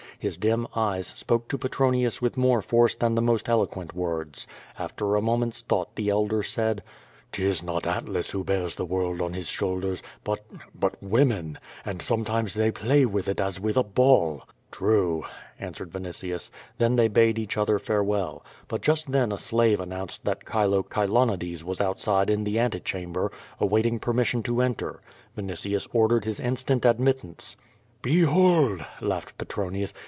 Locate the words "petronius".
1.57-2.21, 29.39-29.95